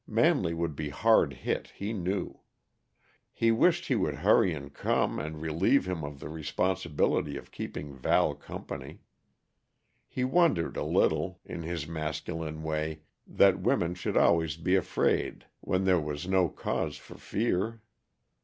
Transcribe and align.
Manley 0.07 0.55
would 0.55 0.75
be 0.75 0.89
hard 0.89 1.31
hit, 1.31 1.73
he 1.75 1.93
knew. 1.93 2.39
He 3.31 3.51
wished 3.51 3.85
he 3.85 3.93
would 3.93 4.15
hurry 4.15 4.51
and 4.51 4.73
come, 4.73 5.19
and 5.19 5.39
relieve 5.39 5.85
him 5.87 6.03
of 6.03 6.19
the 6.19 6.27
responsibility 6.27 7.37
of 7.37 7.51
keeping 7.51 7.93
Val 7.95 8.33
company. 8.33 9.01
He 10.07 10.23
wondered 10.23 10.75
a 10.75 10.83
little, 10.83 11.39
in 11.45 11.61
his 11.61 11.85
masculine 11.85 12.63
way, 12.63 13.01
that 13.27 13.59
women 13.61 13.93
should 13.93 14.17
always 14.17 14.57
be 14.57 14.73
afraid 14.75 15.45
when 15.59 15.85
there 15.85 16.01
was 16.01 16.25
no 16.27 16.49
cause 16.49 16.97
for 16.97 17.19
fear. 17.19 17.83